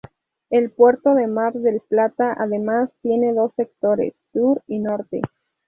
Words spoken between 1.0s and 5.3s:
de Mar del Plata, además, tiene dos sectores: Sur y Norte.